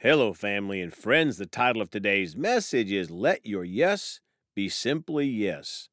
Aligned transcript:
Hello, 0.00 0.32
family 0.32 0.80
and 0.80 0.94
friends. 0.94 1.38
The 1.38 1.46
title 1.46 1.82
of 1.82 1.90
today's 1.90 2.36
message 2.36 2.92
is 2.92 3.10
Let 3.10 3.44
Your 3.44 3.64
Yes 3.64 4.20
Be 4.54 4.68
Simply 4.68 5.26
Yes. 5.26 5.88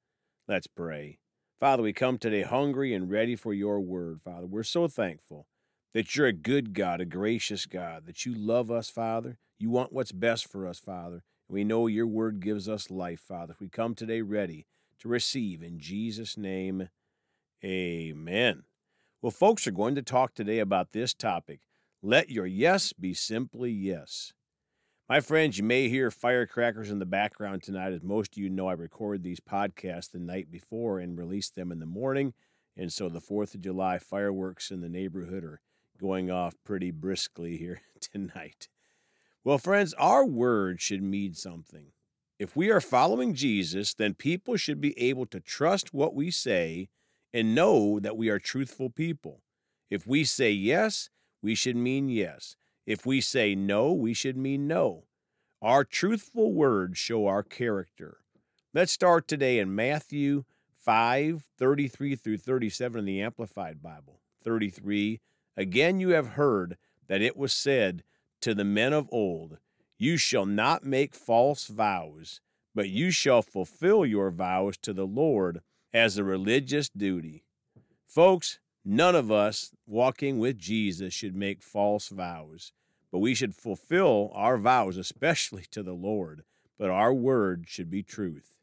Let's 0.47 0.67
pray. 0.67 1.17
Father, 1.59 1.81
we 1.81 1.91
come 1.91 2.19
today 2.19 2.43
hungry 2.43 2.93
and 2.93 3.09
ready 3.09 3.35
for 3.35 3.51
your 3.51 3.79
word, 3.79 4.21
Father. 4.21 4.45
We're 4.45 4.61
so 4.61 4.87
thankful 4.87 5.47
that 5.95 6.15
you're 6.15 6.27
a 6.27 6.33
good 6.33 6.75
God, 6.75 7.01
a 7.01 7.05
gracious 7.05 7.65
God, 7.65 8.05
that 8.05 8.27
you 8.27 8.35
love 8.35 8.69
us, 8.69 8.91
Father. 8.91 9.39
You 9.57 9.71
want 9.71 9.91
what's 9.91 10.11
best 10.11 10.51
for 10.51 10.67
us, 10.67 10.77
Father. 10.77 11.23
We 11.49 11.63
know 11.63 11.87
your 11.87 12.05
word 12.05 12.41
gives 12.41 12.69
us 12.69 12.91
life, 12.91 13.21
Father. 13.21 13.55
We 13.59 13.69
come 13.69 13.95
today 13.95 14.21
ready 14.21 14.67
to 14.99 15.07
receive 15.07 15.63
in 15.63 15.79
Jesus' 15.79 16.37
name. 16.37 16.89
Amen. 17.63 18.65
Well, 19.23 19.31
folks 19.31 19.65
are 19.65 19.71
going 19.71 19.95
to 19.95 20.03
talk 20.03 20.35
today 20.35 20.59
about 20.59 20.91
this 20.91 21.15
topic 21.15 21.61
let 22.01 22.29
your 22.29 22.45
yes 22.45 22.93
be 22.93 23.13
simply 23.13 23.71
yes. 23.71 24.33
My 25.07 25.19
friends, 25.19 25.57
you 25.57 25.63
may 25.63 25.87
hear 25.87 26.09
firecrackers 26.09 26.89
in 26.89 26.97
the 26.97 27.05
background 27.05 27.61
tonight. 27.61 27.93
As 27.93 28.01
most 28.01 28.33
of 28.33 28.37
you 28.37 28.49
know, 28.49 28.67
I 28.67 28.73
record 28.73 29.21
these 29.21 29.39
podcasts 29.39 30.11
the 30.11 30.19
night 30.19 30.49
before 30.49 30.99
and 30.99 31.17
release 31.17 31.49
them 31.51 31.71
in 31.71 31.79
the 31.79 31.85
morning. 31.85 32.33
And 32.75 32.91
so 32.91 33.07
the 33.07 33.21
4th 33.21 33.53
of 33.53 33.61
July 33.61 33.99
fireworks 33.99 34.71
in 34.71 34.81
the 34.81 34.89
neighborhood 34.89 35.43
are 35.43 35.61
going 35.99 36.31
off 36.31 36.55
pretty 36.63 36.91
briskly 36.91 37.57
here 37.57 37.81
tonight. 38.01 38.67
Well, 39.43 39.59
friends, 39.59 39.93
our 39.99 40.25
words 40.25 40.81
should 40.81 41.03
mean 41.03 41.35
something. 41.35 41.91
If 42.39 42.55
we 42.55 42.69
are 42.71 42.81
following 42.81 43.35
Jesus, 43.35 43.93
then 43.93 44.15
people 44.15 44.57
should 44.57 44.81
be 44.81 44.97
able 44.99 45.27
to 45.27 45.39
trust 45.39 45.93
what 45.93 46.15
we 46.15 46.31
say 46.31 46.89
and 47.31 47.53
know 47.53 47.99
that 47.99 48.17
we 48.17 48.29
are 48.29 48.39
truthful 48.39 48.89
people. 48.89 49.43
If 49.89 50.07
we 50.07 50.23
say 50.23 50.51
yes, 50.51 51.09
we 51.45 51.53
should 51.53 51.75
mean 51.75 52.09
yes. 52.09 52.55
If 52.87 53.05
we 53.05 53.21
say 53.21 53.53
no, 53.53 53.93
we 53.93 54.15
should 54.15 54.35
mean 54.35 54.67
no. 54.67 55.03
Our 55.61 55.83
truthful 55.83 56.51
words 56.51 56.97
show 56.97 57.27
our 57.27 57.43
character. 57.43 58.17
Let's 58.73 58.91
start 58.91 59.27
today 59.27 59.59
in 59.59 59.75
Matthew 59.75 60.45
5 60.79 61.43
33 61.55 62.15
through 62.15 62.37
37 62.39 62.97
in 62.97 63.05
the 63.05 63.21
Amplified 63.21 63.83
Bible. 63.83 64.21
33 64.43 65.21
Again, 65.55 65.99
you 65.99 66.09
have 66.09 66.29
heard 66.29 66.77
that 67.07 67.21
it 67.21 67.37
was 67.37 67.53
said 67.53 68.01
to 68.41 68.55
the 68.55 68.65
men 68.65 68.91
of 68.91 69.07
old, 69.11 69.59
You 69.99 70.17
shall 70.17 70.47
not 70.47 70.83
make 70.83 71.13
false 71.13 71.67
vows, 71.67 72.41
but 72.73 72.89
you 72.89 73.11
shall 73.11 73.43
fulfill 73.43 74.03
your 74.03 74.31
vows 74.31 74.77
to 74.77 74.93
the 74.93 75.05
Lord 75.05 75.61
as 75.93 76.17
a 76.17 76.23
religious 76.23 76.89
duty. 76.89 77.43
Folks, 78.07 78.57
None 78.87 79.15
of 79.15 79.31
us 79.31 79.71
walking 79.87 80.37
with 80.37 80.59
Jesus 80.59 81.11
should 81.11 81.35
make 81.35 81.63
false 81.63 82.09
vows, 82.09 82.71
but 83.11 83.17
we 83.17 83.33
should 83.33 83.55
fulfill 83.55 84.29
our 84.35 84.59
vows, 84.59 84.95
especially 84.95 85.65
to 85.71 85.81
the 85.81 85.93
Lord. 85.93 86.43
But 86.77 86.91
our 86.91 87.11
word 87.11 87.65
should 87.67 87.89
be 87.89 88.03
truth. 88.03 88.59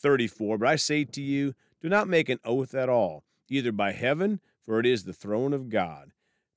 34. 0.00 0.56
But 0.56 0.68
I 0.68 0.76
say 0.76 1.04
to 1.04 1.20
you, 1.20 1.54
do 1.82 1.90
not 1.90 2.08
make 2.08 2.30
an 2.30 2.38
oath 2.42 2.74
at 2.74 2.88
all, 2.88 3.24
either 3.50 3.70
by 3.70 3.92
heaven, 3.92 4.40
for 4.64 4.80
it 4.80 4.86
is 4.86 5.04
the 5.04 5.12
throne 5.12 5.52
of 5.52 5.68
God. 5.68 6.12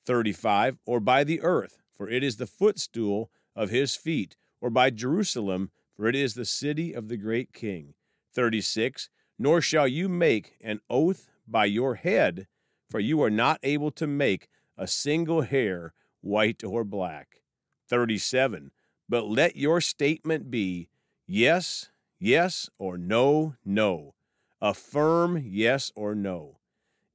35. 0.05 0.77
Or 0.85 1.01
by 1.01 1.25
the 1.25 1.41
earth, 1.41 1.79
for 1.91 2.09
it 2.09 2.23
is 2.23 2.37
the 2.37 2.47
footstool 2.47 3.29
of 3.53 3.69
his 3.69 3.97
feet, 3.97 4.37
or 4.61 4.69
by 4.69 4.89
Jerusalem, 4.89 5.71
for 5.93 6.07
it 6.07 6.15
is 6.15 6.35
the 6.35 6.45
city 6.45 6.93
of 6.93 7.09
the 7.09 7.17
great 7.17 7.51
king. 7.51 7.95
36. 8.33 9.09
Nor 9.37 9.59
shall 9.59 9.89
you 9.89 10.07
make 10.07 10.53
an 10.63 10.79
oath 10.89 11.27
by 11.45 11.65
your 11.65 11.95
head 11.95 12.47
for 12.93 12.99
you 12.99 13.23
are 13.23 13.31
not 13.31 13.59
able 13.63 13.89
to 13.89 14.05
make 14.05 14.47
a 14.77 14.87
single 14.87 15.41
hair 15.41 15.95
white 16.21 16.63
or 16.63 16.83
black. 16.83 17.41
37. 17.89 18.69
But 19.09 19.25
let 19.25 19.55
your 19.55 19.81
statement 19.81 20.51
be 20.51 20.89
yes, 21.25 21.89
yes, 22.19 22.69
or 22.77 22.99
no, 22.99 23.55
no. 23.65 24.13
A 24.61 24.75
firm 24.75 25.41
yes 25.43 25.91
or 25.95 26.13
no. 26.13 26.59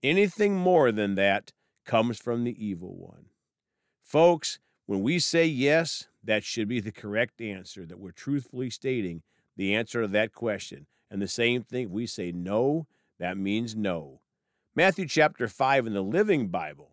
Anything 0.02 0.56
more 0.56 0.90
than 0.90 1.14
that 1.14 1.52
comes 1.84 2.18
from 2.18 2.42
the 2.42 2.56
evil 2.58 2.96
one. 2.96 3.26
Folks, 4.02 4.58
when 4.86 5.00
we 5.00 5.20
say 5.20 5.46
yes, 5.46 6.08
that 6.24 6.42
should 6.42 6.66
be 6.66 6.80
the 6.80 6.90
correct 6.90 7.40
answer, 7.40 7.86
that 7.86 8.00
we're 8.00 8.10
truthfully 8.10 8.68
stating 8.68 9.22
the 9.56 9.76
answer 9.76 10.02
to 10.02 10.08
that 10.08 10.32
question. 10.32 10.86
And 11.08 11.22
the 11.22 11.28
same 11.28 11.62
thing, 11.62 11.92
we 11.92 12.06
say 12.06 12.32
no, 12.32 12.88
that 13.20 13.38
means 13.38 13.76
no. 13.76 14.22
Matthew 14.78 15.08
chapter 15.08 15.48
5 15.48 15.88
in 15.88 15.94
the 15.94 16.02
Living 16.02 16.50
Bible, 16.50 16.92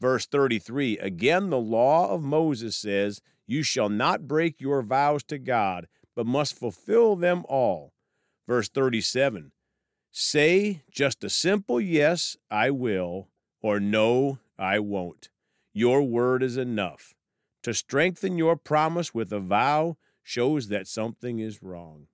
verse 0.00 0.26
33 0.26 0.98
Again, 0.98 1.50
the 1.50 1.60
law 1.60 2.10
of 2.10 2.20
Moses 2.20 2.74
says, 2.74 3.22
You 3.46 3.62
shall 3.62 3.88
not 3.88 4.26
break 4.26 4.60
your 4.60 4.82
vows 4.82 5.22
to 5.28 5.38
God, 5.38 5.86
but 6.16 6.26
must 6.26 6.58
fulfill 6.58 7.14
them 7.14 7.44
all. 7.48 7.92
Verse 8.48 8.68
37 8.68 9.52
Say 10.10 10.82
just 10.90 11.22
a 11.22 11.30
simple 11.30 11.80
yes, 11.80 12.36
I 12.50 12.72
will, 12.72 13.28
or 13.60 13.78
no, 13.78 14.40
I 14.58 14.80
won't. 14.80 15.28
Your 15.72 16.02
word 16.02 16.42
is 16.42 16.56
enough. 16.56 17.14
To 17.62 17.72
strengthen 17.72 18.36
your 18.36 18.56
promise 18.56 19.14
with 19.14 19.32
a 19.32 19.38
vow 19.38 19.96
shows 20.24 20.66
that 20.70 20.88
something 20.88 21.38
is 21.38 21.62
wrong. 21.62 22.08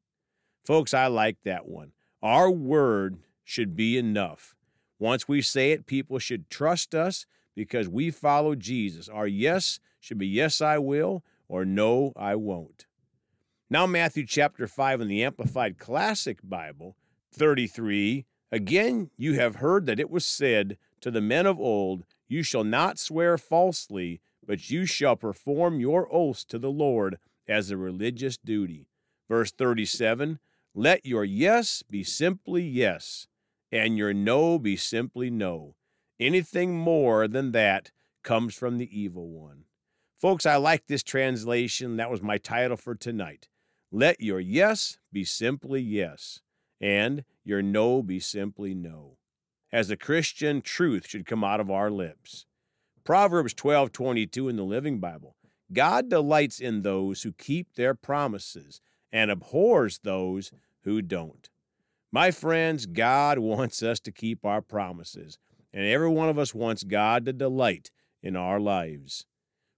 Folks, 0.67 0.93
I 0.93 1.07
like 1.07 1.39
that 1.47 1.67
one. 1.67 1.93
Our 2.23 2.51
word 2.51 3.21
should 3.43 3.75
be 3.75 3.97
enough. 3.97 4.55
Once 4.99 5.29
we 5.29 5.41
say 5.41 5.73
it, 5.73 5.87
people 5.87 6.19
should 6.19 6.51
trust 6.51 6.95
us 6.95 7.27
because 7.55 7.89
we 7.89 8.11
follow 8.11 8.55
Jesus. 8.55 9.09
Our 9.09 9.27
yes 9.27 9.81
should 10.01 10.19
be 10.19 10.27
yes, 10.27 10.61
I 10.61 10.79
will, 10.79 11.25
or 11.49 11.65
no, 11.65 12.13
I 12.17 12.35
won't. 12.37 12.87
Now, 13.71 13.87
Matthew 13.87 14.25
chapter 14.27 14.67
5 14.67 15.03
in 15.03 15.09
the 15.09 15.23
Amplified 15.23 15.79
Classic 15.79 16.39
Bible, 16.43 16.97
33. 17.33 18.25
Again, 18.51 19.11
you 19.17 19.35
have 19.35 19.57
heard 19.57 19.87
that 19.87 20.01
it 20.01 20.11
was 20.11 20.25
said 20.25 20.79
to 21.01 21.11
the 21.11 21.21
men 21.21 21.47
of 21.47 21.61
old, 21.61 22.05
You 22.29 22.43
shall 22.43 22.65
not 22.65 22.99
swear 22.99 23.37
falsely, 23.37 24.21
but 24.47 24.71
you 24.71 24.87
shall 24.87 25.17
perform 25.17 25.81
your 25.81 26.09
oaths 26.11 26.45
to 26.47 26.59
the 26.59 26.71
Lord 26.71 27.19
as 27.47 27.71
a 27.71 27.77
religious 27.77 28.39
duty. 28.39 28.87
Verse 29.29 29.53
37 29.53 30.39
Let 30.75 31.05
your 31.05 31.25
yes 31.25 31.83
be 31.83 32.03
simply 32.03 32.63
yes, 32.63 33.27
and 33.71 33.99
your 33.99 34.15
no 34.15 34.59
be 34.59 34.77
simply 34.77 35.31
no. 35.31 35.75
Anything 36.21 36.77
more 36.77 37.29
than 37.29 37.53
that 37.53 37.91
comes 38.23 38.55
from 38.55 38.79
the 38.79 38.99
evil 38.99 39.29
one. 39.29 39.65
Folks, 40.19 40.47
I 40.47 40.57
like 40.57 40.87
this 40.87 41.03
translation. 41.03 41.97
That 41.97 42.11
was 42.11 42.23
my 42.23 42.39
title 42.39 42.77
for 42.77 42.95
tonight. 42.95 43.49
Let 43.93 44.21
your 44.21 44.41
yes 44.41 44.99
be 45.13 45.25
simply 45.25 45.81
yes, 45.81 46.41
and 46.81 47.25
your 47.45 47.63
no 47.63 48.03
be 48.03 48.19
simply 48.21 48.75
no. 48.75 49.17
As 49.73 49.91
a 49.91 49.97
Christian, 49.97 50.61
truth 50.61 51.09
should 51.09 51.27
come 51.27 51.45
out 51.45 51.61
of 51.61 51.71
our 51.71 51.91
lips. 51.91 52.47
Proverbs 53.05 53.55
12:22 53.55 54.49
in 54.49 54.57
the 54.57 54.65
Living 54.65 54.99
Bible. 54.99 55.37
God 55.73 56.09
delights 56.09 56.61
in 56.61 56.83
those 56.83 57.23
who 57.23 57.33
keep 57.33 57.75
their 57.75 57.95
promises 57.95 58.81
and 59.13 59.31
abhors 59.31 60.01
those 60.03 60.53
who 60.83 61.01
don't. 61.01 61.49
My 62.11 62.31
friends, 62.31 62.87
God 62.87 63.39
wants 63.41 63.83
us 63.83 64.01
to 64.01 64.13
keep 64.13 64.45
our 64.45 64.63
promises, 64.63 65.39
and 65.73 65.85
every 65.85 66.09
one 66.09 66.29
of 66.29 66.39
us 66.39 66.55
wants 66.55 66.83
God 66.85 67.27
to 67.27 67.33
delight 67.33 67.91
in 68.23 68.37
our 68.37 68.59
lives. 68.59 69.27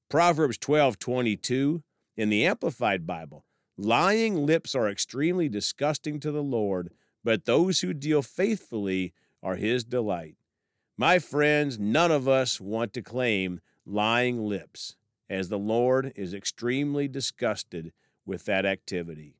Proverbs 0.08 0.58
12:22 0.58 1.82
in 2.16 2.28
the 2.28 2.44
Amplified 2.44 3.06
Bible. 3.06 3.44
Lying 3.76 4.44
lips 4.44 4.74
are 4.74 4.88
extremely 4.88 5.48
disgusting 5.48 6.20
to 6.20 6.30
the 6.30 6.42
Lord, 6.42 6.92
but 7.24 7.44
those 7.44 7.80
who 7.80 7.94
deal 7.94 8.22
faithfully 8.22 9.14
are 9.42 9.56
his 9.56 9.84
delight. 9.84 10.36
My 10.98 11.18
friends, 11.18 11.78
none 11.78 12.10
of 12.10 12.28
us 12.28 12.60
want 12.60 12.92
to 12.92 13.02
claim 13.02 13.60
lying 13.86 14.38
lips, 14.38 14.96
as 15.30 15.48
the 15.48 15.58
Lord 15.58 16.12
is 16.14 16.34
extremely 16.34 17.08
disgusted 17.08 17.92
with 18.26 18.44
that 18.44 18.66
activity. 18.66 19.39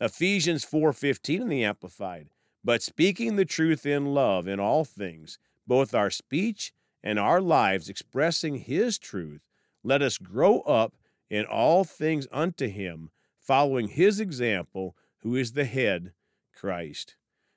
Ephesians 0.00 0.64
4:15 0.64 1.42
in 1.42 1.48
the 1.48 1.64
amplified, 1.64 2.28
but 2.62 2.82
speaking 2.82 3.36
the 3.36 3.44
truth 3.44 3.84
in 3.84 4.06
love 4.14 4.46
in 4.46 4.60
all 4.60 4.84
things, 4.84 5.38
both 5.66 5.94
our 5.94 6.10
speech 6.10 6.72
and 7.02 7.18
our 7.18 7.40
lives 7.40 7.88
expressing 7.88 8.56
his 8.56 8.98
truth, 8.98 9.42
let 9.82 10.02
us 10.02 10.18
grow 10.18 10.60
up 10.60 10.94
in 11.30 11.44
all 11.44 11.84
things 11.84 12.26
unto 12.30 12.68
him, 12.68 13.10
following 13.38 13.88
his 13.88 14.20
example, 14.20 14.96
who 15.22 15.34
is 15.34 15.52
the 15.52 15.64
head, 15.64 16.12
Christ. 16.52 17.16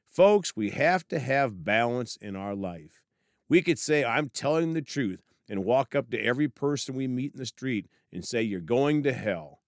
Folks, 0.10 0.56
we 0.56 0.72
have 0.72 1.08
to 1.08 1.20
have 1.20 1.64
balance 1.64 2.18
in 2.18 2.36
our 2.36 2.56
life. 2.56 3.04
We 3.48 3.62
could 3.62 3.80
say, 3.80 4.04
I'm 4.04 4.30
telling 4.30 4.74
the 4.74 4.82
truth, 4.82 5.22
and 5.48 5.66
walk 5.66 5.96
up 5.96 6.10
to 6.12 6.20
every 6.20 6.48
person 6.48 6.96
we 6.96 7.08
meet 7.08 7.34
in 7.34 7.40
the 7.40 7.46
street 7.46 7.88
and 8.12 8.26
say, 8.26 8.42
You're 8.42 8.62
going 8.62 9.04
to 9.04 9.14
hell. 9.14 9.62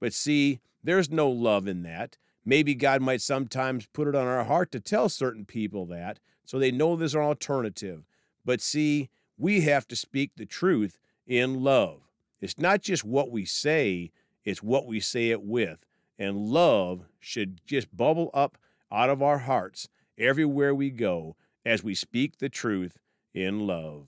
But 0.00 0.12
see, 0.12 0.60
there's 0.88 1.10
no 1.10 1.28
love 1.28 1.66
in 1.66 1.82
that. 1.82 2.16
Maybe 2.44 2.74
God 2.74 3.02
might 3.02 3.20
sometimes 3.20 3.86
put 3.86 4.08
it 4.08 4.14
on 4.14 4.26
our 4.26 4.44
heart 4.44 4.72
to 4.72 4.80
tell 4.80 5.08
certain 5.08 5.44
people 5.44 5.84
that 5.86 6.18
so 6.44 6.58
they 6.58 6.70
know 6.70 6.96
there's 6.96 7.14
an 7.14 7.20
alternative. 7.20 8.06
But 8.44 8.62
see, 8.62 9.10
we 9.36 9.60
have 9.62 9.86
to 9.88 9.96
speak 9.96 10.32
the 10.36 10.46
truth 10.46 10.98
in 11.26 11.62
love. 11.62 12.08
It's 12.40 12.58
not 12.58 12.80
just 12.80 13.04
what 13.04 13.30
we 13.30 13.44
say, 13.44 14.12
it's 14.44 14.62
what 14.62 14.86
we 14.86 14.98
say 14.98 15.30
it 15.30 15.42
with. 15.42 15.84
And 16.18 16.48
love 16.48 17.04
should 17.20 17.60
just 17.66 17.94
bubble 17.94 18.30
up 18.32 18.56
out 18.90 19.10
of 19.10 19.22
our 19.22 19.38
hearts 19.38 19.88
everywhere 20.16 20.74
we 20.74 20.90
go 20.90 21.36
as 21.66 21.84
we 21.84 21.94
speak 21.94 22.38
the 22.38 22.48
truth 22.48 22.98
in 23.34 23.66
love. 23.66 24.06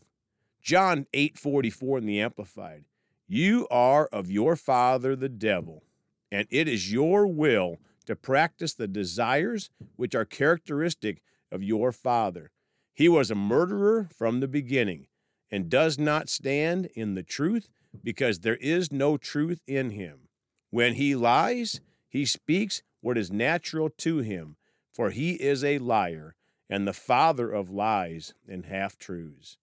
John 0.63 1.07
8:44 1.13 1.99
in 1.99 2.07
the 2.07 2.21
amplified. 2.21 2.85
You 3.29 3.69
are 3.71 4.07
of 4.07 4.31
your 4.31 4.57
father 4.57 5.15
the 5.15 5.29
devil, 5.29 5.85
and 6.31 6.47
it 6.51 6.69
is 6.69 6.93
your 6.93 7.27
will 7.27 7.79
to 8.07 8.17
practice 8.17 8.75
the 8.75 8.89
desires 8.89 9.71
which 9.97 10.15
are 10.15 10.25
characteristic 10.25 11.23
of 11.53 11.63
your 11.63 11.93
father. 11.93 12.51
He 12.95 13.09
was 13.09 13.31
a 13.31 13.35
murderer 13.35 14.09
from 14.17 14.41
the 14.41 14.49
beginning 14.49 15.07
and 15.51 15.69
does 15.69 15.99
not 15.99 16.29
stand 16.29 16.87
in 16.95 17.15
the 17.15 17.23
truth 17.23 17.69
because 18.05 18.41
there 18.41 18.57
is 18.57 18.93
no 18.93 19.17
truth 19.17 19.63
in 19.67 19.91
him. 19.91 20.29
When 20.71 20.95
he 20.95 21.15
lies, 21.15 21.81
he 22.09 22.25
speaks 22.25 22.83
what 23.01 23.19
is 23.19 23.31
natural 23.31 23.91
to 23.99 24.19
him, 24.19 24.57
for 24.93 25.11
he 25.11 25.33
is 25.33 25.65
a 25.65 25.79
liar 25.79 26.37
and 26.69 26.87
the 26.87 26.93
father 26.93 27.51
of 27.51 27.71
lies 27.71 28.35
and 28.49 28.67
half 28.67 28.97
truths. 28.97 29.57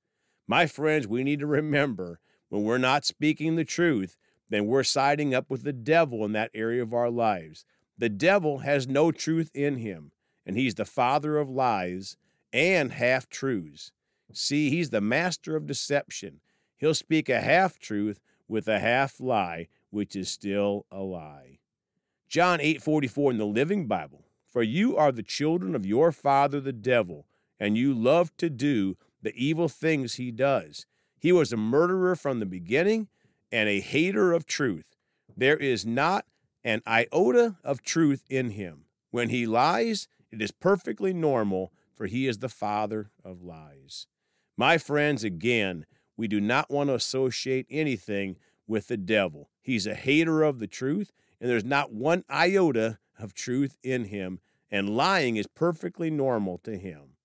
My 0.48 0.66
friends, 0.66 1.08
we 1.08 1.24
need 1.24 1.40
to 1.40 1.48
remember 1.48 2.20
when 2.50 2.64
we're 2.64 2.78
not 2.78 3.06
speaking 3.06 3.56
the 3.56 3.66
truth, 3.66 4.18
then 4.50 4.66
we're 4.66 4.84
siding 4.84 5.34
up 5.34 5.50
with 5.50 5.64
the 5.64 5.74
devil 5.74 6.24
in 6.24 6.32
that 6.34 6.52
area 6.54 6.82
of 6.82 6.94
our 6.94 7.10
lives. 7.10 7.66
The 7.98 8.10
devil 8.10 8.60
has 8.60 8.88
no 8.88 9.12
truth 9.12 9.52
in 9.54 9.78
him, 9.78 10.12
and 10.46 10.56
he's 10.56 10.76
the 10.76 10.86
father 10.86 11.38
of 11.38 11.50
lies 11.50 12.18
and 12.54 12.94
half 12.94 13.30
truths. 13.30 13.92
See, 14.32 14.70
he's 14.70 14.90
the 14.90 15.02
master 15.02 15.56
of 15.56 15.66
deception. 15.66 16.42
He'll 16.78 16.94
speak 16.94 17.28
a 17.28 17.42
half 17.42 17.80
truth 17.80 18.20
with 18.48 18.68
a 18.68 18.80
half 18.80 19.20
lie, 19.20 19.68
which 19.90 20.16
is 20.16 20.30
still 20.30 20.86
a 20.92 21.02
lie. 21.02 21.60
John 22.28 22.60
8:44 22.60 23.32
in 23.32 23.38
the 23.38 23.46
Living 23.46 23.88
Bible. 23.88 24.26
For 24.46 24.64
you 24.64 24.96
are 24.96 25.12
the 25.12 25.24
children 25.24 25.76
of 25.76 25.86
your 25.86 26.12
father 26.12 26.60
the 26.60 26.74
devil, 26.74 27.28
and 27.60 27.78
you 27.78 27.94
love 27.94 28.36
to 28.38 28.50
do 28.50 28.98
the 29.22 29.36
evil 29.36 29.68
things 29.68 30.16
he 30.16 30.32
does. 30.32 30.86
He 31.20 31.32
was 31.32 31.52
a 31.52 31.58
murderer 31.58 32.16
from 32.16 32.40
the 32.40 32.46
beginning 32.46 33.08
and 33.52 33.70
a 33.70 33.80
hater 33.80 34.34
of 34.34 34.46
truth. 34.46 34.96
There 35.36 35.58
is 35.58 35.86
not 35.86 36.26
an 36.64 36.82
iota 36.86 37.58
of 37.64 37.82
truth 37.82 38.24
in 38.30 38.52
him. 38.52 38.86
When 39.12 39.30
he 39.30 39.46
lies, 39.46 40.08
it 40.32 40.42
is 40.42 40.52
perfectly 40.52 41.14
normal, 41.14 41.72
for 41.96 42.08
he 42.08 42.28
is 42.28 42.40
the 42.40 42.50
father 42.50 43.12
of 43.24 43.42
lies. 43.42 44.08
My 44.58 44.78
friends, 44.78 45.24
again, 45.24 45.86
we 46.18 46.28
do 46.28 46.42
not 46.42 46.70
want 46.70 46.90
to 46.90 46.96
associate 46.96 47.68
anything 47.70 48.38
with 48.68 48.88
the 48.88 48.98
devil. 48.98 49.50
He's 49.62 49.88
a 49.88 49.96
hater 49.96 50.44
of 50.44 50.60
the 50.60 50.68
truth, 50.68 51.12
and 51.40 51.50
there's 51.50 51.64
not 51.64 51.94
one 51.94 52.24
iota 52.30 53.00
of 53.18 53.34
truth 53.34 53.78
in 53.84 54.06
him, 54.06 54.40
and 54.70 54.90
lying 54.90 55.38
is 55.38 55.48
perfectly 55.48 56.10
normal 56.10 56.58
to 56.60 56.78
him. 56.78 57.16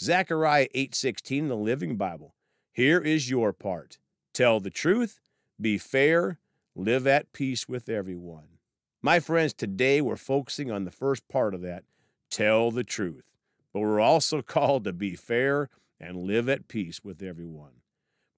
Zechariah 0.00 0.68
8:16 0.74 1.44
in 1.44 1.48
the 1.48 1.56
Living 1.56 1.96
Bible. 1.96 2.34
Here 2.72 3.00
is 3.00 3.30
your 3.30 3.52
part. 3.52 3.98
Tell 4.32 4.58
the 4.58 4.70
truth, 4.70 5.20
be 5.60 5.78
fair, 5.78 6.38
live 6.74 7.06
at 7.06 7.32
peace 7.32 7.68
with 7.68 7.88
everyone. 7.88 8.58
My 9.02 9.20
friends, 9.20 9.52
today 9.52 10.00
we're 10.00 10.16
focusing 10.16 10.70
on 10.70 10.84
the 10.84 10.90
first 10.90 11.28
part 11.28 11.54
of 11.54 11.60
that, 11.62 11.84
tell 12.30 12.70
the 12.70 12.84
truth. 12.84 13.24
But 13.72 13.80
we're 13.80 14.00
also 14.00 14.42
called 14.42 14.84
to 14.84 14.92
be 14.92 15.16
fair 15.16 15.68
and 16.00 16.16
live 16.16 16.48
at 16.48 16.68
peace 16.68 17.04
with 17.04 17.22
everyone. 17.22 17.82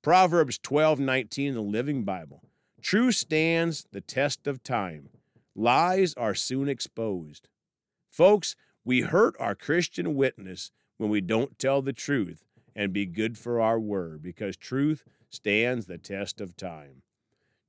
Proverbs 0.03 0.59
12:19 0.59 1.49
in 1.49 1.55
the 1.55 1.63
Living 1.63 2.05
Bible. 2.05 2.43
Truth 2.83 3.15
stands 3.15 3.87
the 3.91 4.03
test 4.03 4.47
of 4.47 4.63
time. 4.63 5.09
Lies 5.55 6.13
are 6.15 6.35
soon 6.35 6.69
exposed. 6.69 7.49
Folks, 8.11 8.55
we 8.85 9.01
hurt 9.01 9.35
our 9.39 9.55
Christian 9.55 10.15
witness 10.15 10.71
when 10.99 11.09
we 11.09 11.23
don't 11.23 11.59
tell 11.59 11.81
the 11.81 11.95
truth 11.95 12.45
and 12.77 12.93
be 12.93 13.07
good 13.07 13.39
for 13.39 13.61
our 13.61 13.81
word 13.81 14.21
because 14.23 14.57
truth 14.57 15.05
stands 15.35 15.87
the 15.87 15.99
test 15.99 16.41
of 16.41 16.57
time. 16.57 17.03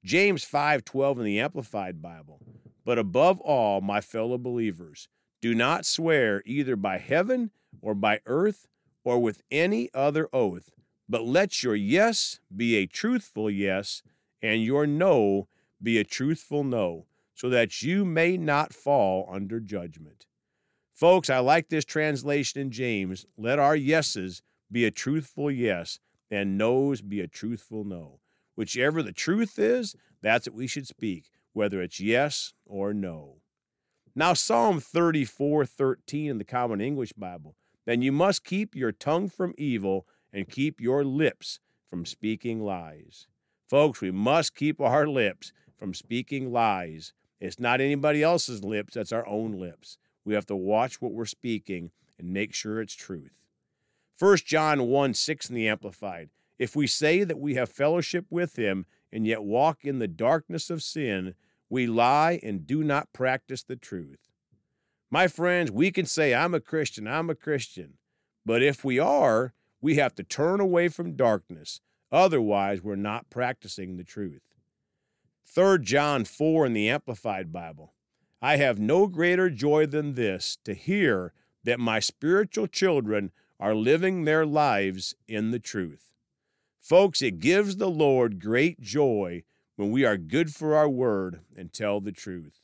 James 0.04 0.44
5:12 0.44 1.20
in 1.20 1.26
the 1.26 1.40
Amplified 1.40 2.02
Bible. 2.02 2.40
But 2.84 3.00
above 3.00 3.42
all, 3.42 3.82
my 3.82 4.02
fellow 4.02 4.38
believers, 4.38 5.10
do 5.42 5.56
not 5.56 5.86
swear 5.86 6.44
either 6.46 6.76
by 6.76 7.00
heaven 7.00 7.52
or 7.82 7.96
by 7.96 8.20
earth 8.26 8.68
or 9.04 9.20
with 9.20 9.42
any 9.50 9.90
other 9.94 10.30
oath, 10.34 10.70
but 11.10 11.24
let 11.24 11.64
your 11.64 11.76
yes 11.76 12.40
be 12.56 12.76
a 12.76 12.86
truthful 12.86 13.50
yes, 13.50 14.02
and 14.42 14.64
your 14.64 14.86
no 14.88 15.48
be 15.82 15.98
a 15.98 16.04
truthful 16.04 16.64
no, 16.64 17.06
so 17.34 17.50
that 17.50 17.82
you 17.82 18.06
may 18.06 18.38
not 18.38 18.74
fall 18.74 19.28
under 19.32 19.60
judgment. 19.60 20.26
Folks, 20.94 21.30
I 21.30 21.40
like 21.40 21.70
this 21.70 21.86
translation 21.86 22.62
in 22.62 22.72
James. 22.72 23.26
Let 23.38 23.60
our 23.60 23.76
yeses 23.76 24.42
be 24.72 24.86
a 24.86 24.92
truthful 24.92 25.52
yes, 25.52 26.00
and 26.30 26.58
no's 26.58 27.02
be 27.02 27.22
a 27.22 27.28
truthful 27.28 27.84
no. 27.84 28.20
Whichever 28.56 29.04
the 29.04 29.12
truth 29.12 29.60
is, 29.60 29.96
that's 30.22 30.48
what 30.48 30.56
we 30.56 30.68
should 30.68 30.88
speak, 30.88 31.30
whether 31.54 31.82
it's 31.82 32.00
yes 32.00 32.54
or 32.66 32.94
no. 32.94 33.42
Now, 34.16 34.34
Psalm 34.34 34.80
34 34.80 35.66
13 35.66 36.32
in 36.32 36.38
the 36.38 36.46
Common 36.46 36.80
English 36.80 37.14
Bible 37.14 37.56
then 37.86 38.02
you 38.02 38.12
must 38.12 38.44
keep 38.44 38.76
your 38.76 38.92
tongue 38.92 39.30
from 39.30 39.54
evil 39.58 40.08
and 40.34 40.50
keep 40.50 40.82
your 40.82 41.04
lips 41.04 41.60
from 41.90 42.06
speaking 42.06 42.62
lies. 42.62 43.28
Folks, 43.70 44.02
we 44.02 44.12
must 44.12 44.56
keep 44.56 44.82
our 44.82 45.08
lips 45.08 45.54
from 45.78 45.94
speaking 45.94 46.52
lies. 46.52 47.14
It's 47.40 47.60
not 47.60 47.82
anybody 47.82 48.24
else's 48.24 48.64
lips, 48.64 48.96
that's 48.96 49.12
our 49.12 49.28
own 49.28 49.54
lips. 49.54 49.98
We 50.24 50.34
have 50.34 50.46
to 50.48 50.56
watch 50.56 51.02
what 51.02 51.14
we're 51.14 51.26
speaking 51.26 51.92
and 52.18 52.34
make 52.34 52.54
sure 52.54 52.82
it's 52.82 52.96
truth. 52.96 53.45
1 54.18 54.38
John 54.46 54.88
1 54.88 55.14
6 55.14 55.50
in 55.50 55.56
the 55.56 55.68
Amplified. 55.68 56.30
If 56.58 56.76
we 56.76 56.88
say 56.88 57.24
that 57.24 57.40
we 57.40 57.56
have 57.56 57.70
fellowship 57.70 58.26
with 58.30 58.58
him 58.58 58.86
and 59.12 59.28
yet 59.28 59.44
walk 59.44 59.84
in 59.84 60.00
the 60.00 60.08
darkness 60.08 60.70
of 60.70 60.84
sin, 60.84 61.36
we 61.70 61.86
lie 61.86 62.40
and 62.42 62.66
do 62.66 62.84
not 62.84 63.12
practice 63.12 63.64
the 63.64 63.76
truth. 63.76 64.32
My 65.12 65.28
friends, 65.28 65.72
we 65.72 65.92
can 65.92 66.06
say, 66.06 66.34
I'm 66.34 66.54
a 66.54 66.60
Christian, 66.60 67.08
I'm 67.08 67.30
a 67.30 67.36
Christian. 67.36 67.96
But 68.46 68.62
if 68.62 68.84
we 68.86 69.00
are, 69.00 69.54
we 69.82 69.96
have 69.96 70.16
to 70.16 70.24
turn 70.24 70.60
away 70.60 70.88
from 70.88 71.16
darkness. 71.16 71.82
Otherwise, 72.12 72.82
we're 72.82 72.96
not 72.96 73.30
practicing 73.30 73.98
the 73.98 74.04
truth. 74.04 74.44
3 75.46 75.80
John 75.82 76.26
4 76.26 76.66
in 76.68 76.74
the 76.74 76.90
Amplified 76.90 77.52
Bible. 77.52 77.94
I 78.42 78.58
have 78.58 78.80
no 78.80 79.08
greater 79.08 79.50
joy 79.50 79.86
than 79.86 80.14
this 80.14 80.58
to 80.64 80.74
hear 80.74 81.34
that 81.64 81.80
my 81.80 82.00
spiritual 82.00 82.68
children 82.68 83.32
are 83.60 83.76
living 83.76 84.26
their 84.26 84.46
lives 84.46 85.16
in 85.28 85.52
the 85.52 85.60
truth. 85.60 86.12
Folks, 86.82 87.22
it 87.22 87.40
gives 87.40 87.78
the 87.78 87.90
Lord 87.90 88.40
great 88.40 88.80
joy 88.80 89.44
when 89.76 89.92
we 89.92 90.06
are 90.06 90.18
good 90.18 90.54
for 90.54 90.76
our 90.76 90.90
word 90.90 91.42
and 91.58 91.74
tell 91.74 92.00
the 92.00 92.12
truth. 92.12 92.62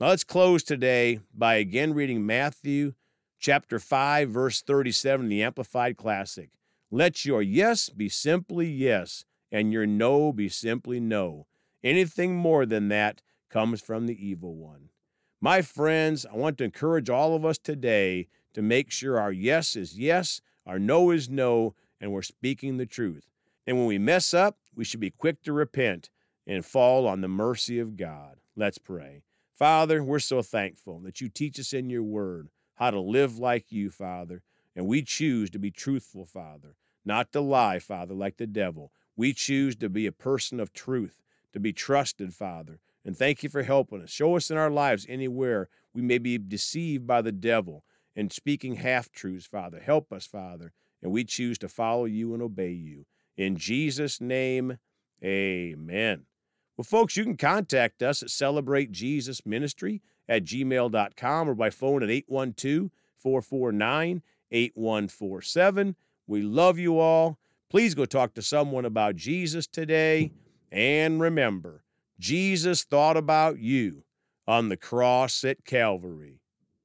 Now 0.00 0.08
let's 0.08 0.24
close 0.24 0.62
today 0.62 1.20
by 1.34 1.54
again 1.54 1.92
reading 1.92 2.24
Matthew 2.24 2.94
chapter 3.38 3.78
5 3.78 4.30
verse 4.30 4.62
37 4.62 5.28
the 5.28 5.42
Amplified 5.42 5.96
Classic. 5.96 6.50
Let 6.90 7.24
your 7.24 7.42
yes 7.42 7.88
be 7.88 8.08
simply 8.08 8.66
yes 8.66 9.24
and 9.52 9.72
your 9.72 9.86
no 9.86 10.32
be 10.32 10.48
simply 10.48 11.00
no. 11.00 11.46
Anything 11.82 12.36
more 12.36 12.66
than 12.66 12.88
that 12.88 13.22
comes 13.50 13.80
from 13.80 14.06
the 14.06 14.26
evil 14.26 14.54
one. 14.54 14.90
My 15.40 15.62
friends, 15.62 16.26
I 16.26 16.36
want 16.36 16.58
to 16.58 16.64
encourage 16.64 17.08
all 17.08 17.34
of 17.34 17.44
us 17.44 17.58
today 17.58 18.28
to 18.54 18.62
make 18.62 18.90
sure 18.90 19.18
our 19.18 19.32
yes 19.32 19.76
is 19.76 19.98
yes, 19.98 20.40
our 20.66 20.78
no 20.78 21.10
is 21.10 21.28
no, 21.28 21.74
and 22.00 22.12
we're 22.12 22.22
speaking 22.22 22.76
the 22.76 22.86
truth. 22.86 23.30
And 23.66 23.76
when 23.76 23.86
we 23.86 23.98
mess 23.98 24.34
up, 24.34 24.58
we 24.74 24.84
should 24.84 25.00
be 25.00 25.10
quick 25.10 25.42
to 25.42 25.52
repent 25.52 26.10
and 26.46 26.64
fall 26.64 27.06
on 27.06 27.20
the 27.20 27.28
mercy 27.28 27.78
of 27.78 27.96
God. 27.96 28.36
Let's 28.56 28.78
pray. 28.78 29.22
Father, 29.54 30.02
we're 30.02 30.18
so 30.18 30.42
thankful 30.42 31.00
that 31.00 31.20
you 31.20 31.28
teach 31.28 31.60
us 31.60 31.72
in 31.72 31.90
your 31.90 32.02
word 32.02 32.48
how 32.76 32.90
to 32.90 33.00
live 33.00 33.38
like 33.38 33.70
you, 33.70 33.90
Father. 33.90 34.42
And 34.74 34.86
we 34.86 35.02
choose 35.02 35.50
to 35.50 35.58
be 35.58 35.70
truthful, 35.70 36.24
Father, 36.24 36.76
not 37.04 37.32
to 37.32 37.40
lie, 37.40 37.78
Father, 37.78 38.14
like 38.14 38.38
the 38.38 38.46
devil. 38.46 38.90
We 39.16 39.34
choose 39.34 39.76
to 39.76 39.88
be 39.88 40.06
a 40.06 40.12
person 40.12 40.60
of 40.60 40.72
truth, 40.72 41.22
to 41.52 41.60
be 41.60 41.72
trusted, 41.72 42.34
Father. 42.34 42.80
And 43.04 43.16
thank 43.16 43.42
you 43.42 43.48
for 43.48 43.64
helping 43.64 44.02
us. 44.02 44.10
Show 44.10 44.36
us 44.36 44.50
in 44.50 44.56
our 44.56 44.70
lives 44.70 45.06
anywhere 45.08 45.68
we 45.92 46.02
may 46.02 46.18
be 46.18 46.38
deceived 46.38 47.06
by 47.06 47.20
the 47.20 47.32
devil 47.32 47.84
and 48.20 48.30
speaking 48.30 48.74
half 48.74 49.10
truths, 49.10 49.46
Father. 49.46 49.80
Help 49.80 50.12
us, 50.12 50.26
Father. 50.26 50.72
And 51.02 51.10
we 51.10 51.24
choose 51.24 51.56
to 51.58 51.68
follow 51.68 52.04
you 52.04 52.34
and 52.34 52.42
obey 52.42 52.70
you. 52.70 53.06
In 53.34 53.56
Jesus' 53.56 54.20
name, 54.20 54.76
amen. 55.24 56.26
Well, 56.76 56.84
folks, 56.84 57.16
you 57.16 57.24
can 57.24 57.38
contact 57.38 58.02
us 58.02 58.22
at 58.22 58.28
Celebrate 58.28 58.92
Jesus 58.92 59.46
Ministry 59.46 60.02
at 60.28 60.44
gmail.com 60.44 61.48
or 61.48 61.54
by 61.54 61.70
phone 61.70 62.02
at 62.02 62.10
812 62.10 62.90
449 63.16 64.22
8147. 64.52 65.96
We 66.26 66.42
love 66.42 66.78
you 66.78 66.98
all. 66.98 67.38
Please 67.70 67.94
go 67.94 68.04
talk 68.04 68.34
to 68.34 68.42
someone 68.42 68.84
about 68.84 69.16
Jesus 69.16 69.66
today. 69.66 70.32
And 70.70 71.20
remember, 71.22 71.84
Jesus 72.18 72.84
thought 72.84 73.16
about 73.16 73.60
you 73.60 74.04
on 74.46 74.68
the 74.68 74.76
cross 74.76 75.42
at 75.42 75.64
Calvary. 75.64 76.39